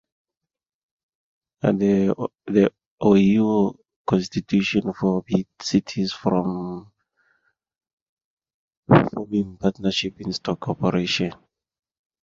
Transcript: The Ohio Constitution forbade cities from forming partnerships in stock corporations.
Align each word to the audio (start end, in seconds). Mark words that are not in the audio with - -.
The 1.61 2.71
Ohio 2.99 3.75
Constitution 4.07 4.93
forbade 4.93 5.45
cities 5.61 6.11
from 6.11 6.91
forming 9.11 9.57
partnerships 9.57 10.15
in 10.21 10.33
stock 10.33 10.59
corporations. 10.59 11.35